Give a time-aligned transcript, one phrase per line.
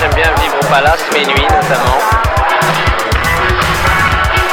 [0.00, 1.98] j'aime bien vivre au palace, mes nuits notamment.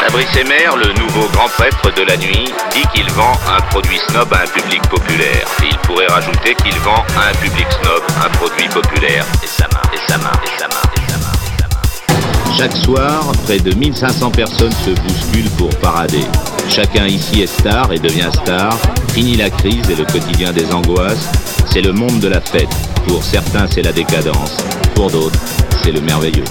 [0.02, 4.28] Fabrice Emer, le nouveau grand prêtre de la nuit, dit qu'il vend un produit snob
[4.34, 5.48] à un public populaire.
[5.64, 9.26] Et il pourrait rajouter qu'il vend à un public snob un produit populaire.
[9.42, 12.58] Et ça marche, et ça marche, et ça marche, et ça marche, et ça marche.
[12.58, 16.26] Chaque soir, près de 1500 personnes se bousculent pour parader.
[16.68, 18.78] Chacun ici est star et devient star.
[19.14, 21.30] Fini la crise et le quotidien des angoisses.
[21.72, 22.76] C'est le monde de la fête.
[23.08, 24.58] Pour certains, c'est la décadence.
[24.94, 25.40] Pour d'autres,
[25.84, 26.44] c'est le merveilleux.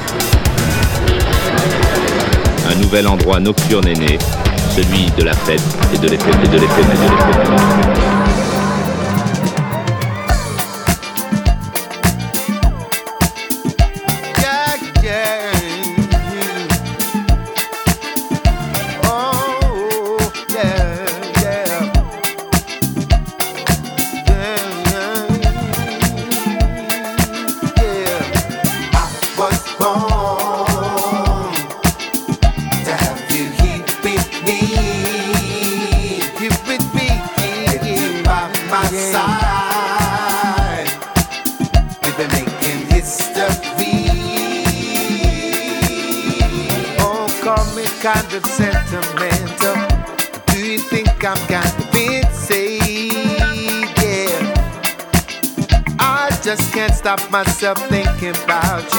[2.68, 4.18] Un nouvel endroit nocturne est né,
[4.74, 5.62] celui de la fête
[5.94, 6.32] et de l'effet
[57.06, 58.95] stop myself thinking about you.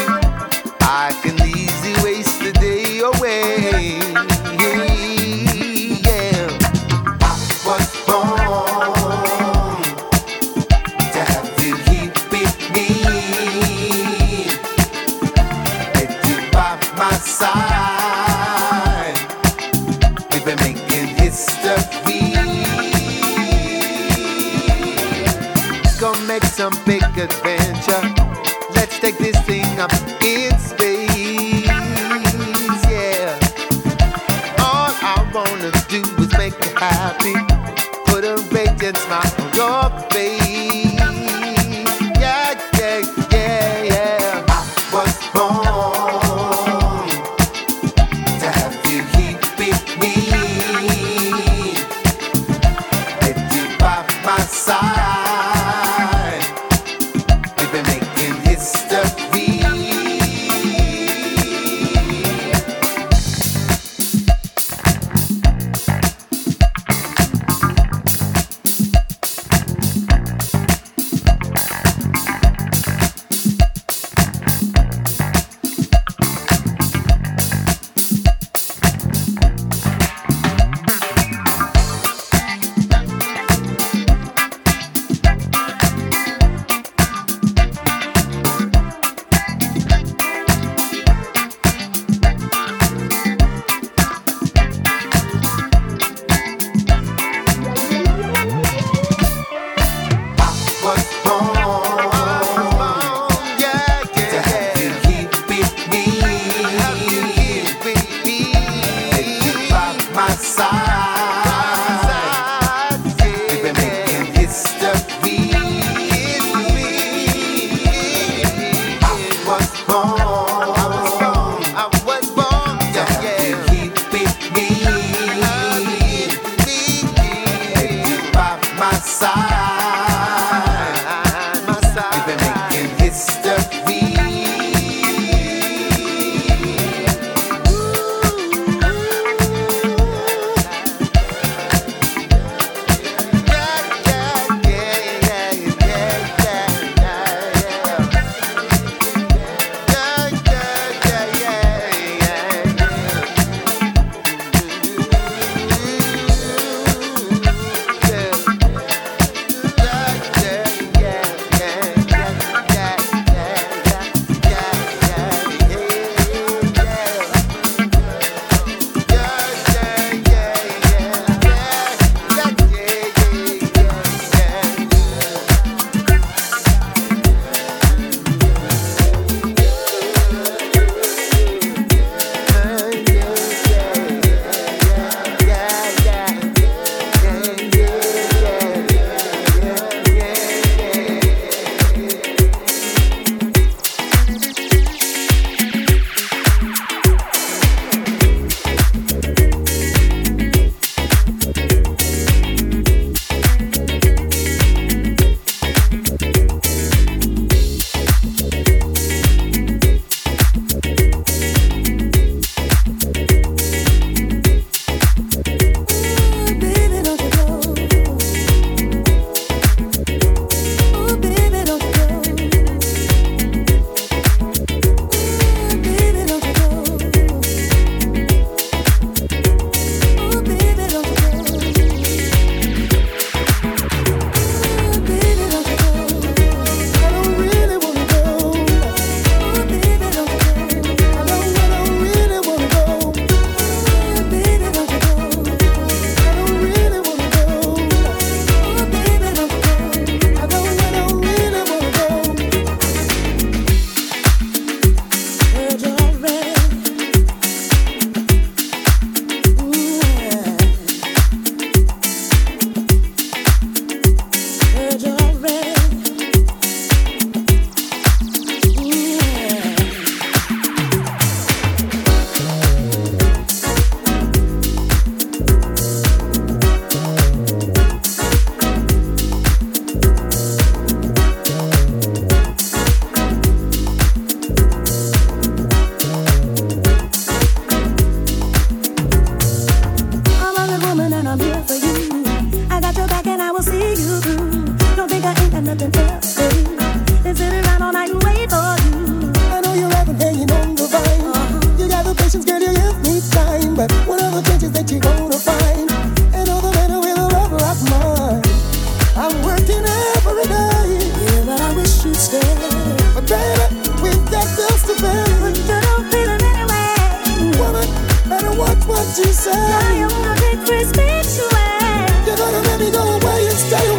[319.18, 319.52] you say.
[319.98, 321.38] you wanna be Christmas.
[321.38, 323.97] You gotta let me go away and stay away.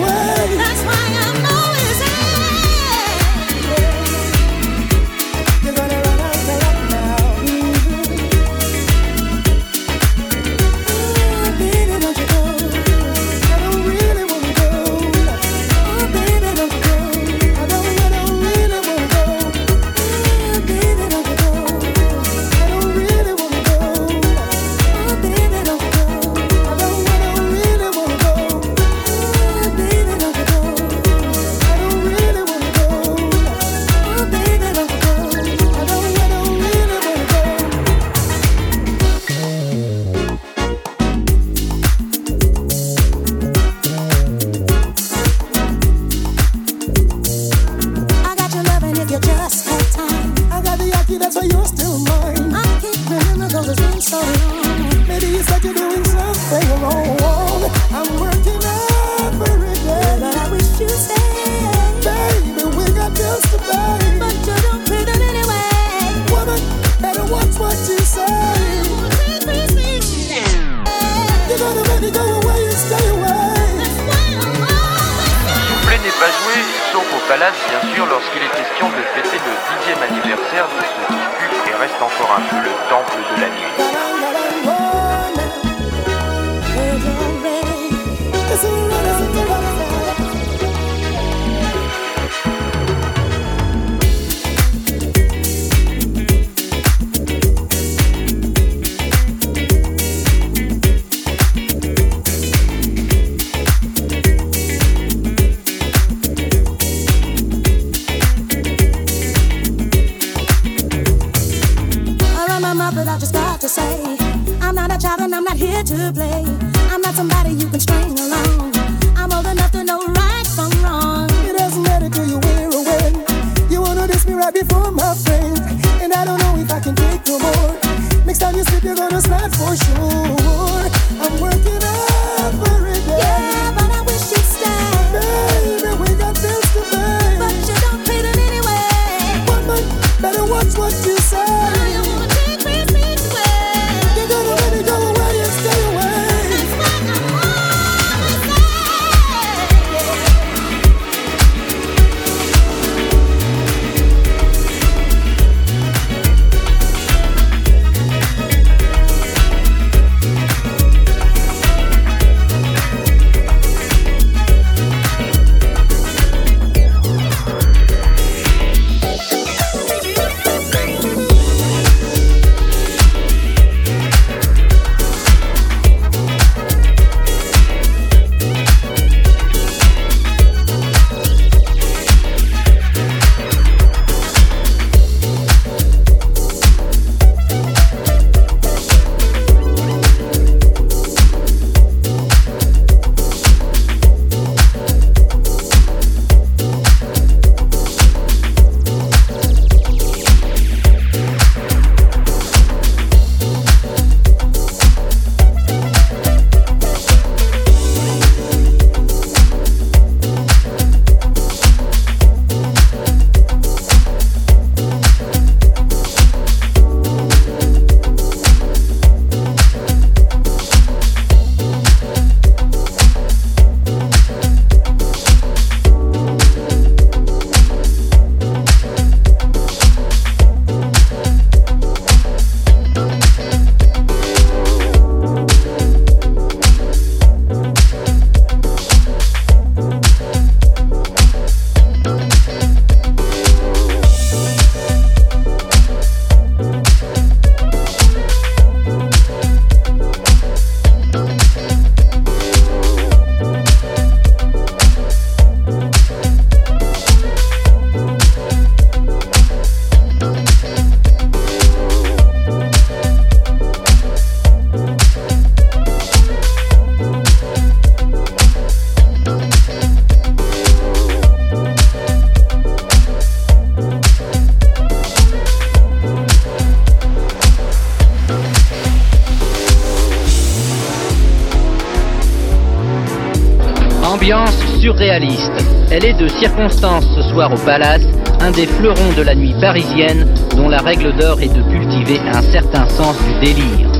[285.01, 288.03] Elle est de circonstance ce soir au Palace,
[288.41, 290.27] un des fleurons de la nuit parisienne
[290.57, 293.93] dont la règle d'or est de cultiver un certain sens du délire.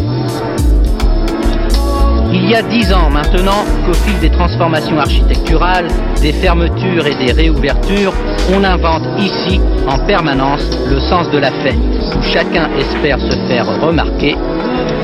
[2.33, 5.87] Il y a dix ans maintenant qu'au fil des transformations architecturales,
[6.21, 8.13] des fermetures et des réouvertures,
[8.53, 13.67] on invente ici en permanence le sens de la fête, où chacun espère se faire
[13.81, 14.37] remarquer,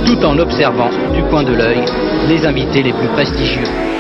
[0.04, 1.84] tout en observant du coin de l'œil
[2.28, 3.93] les invités les plus prestigieux.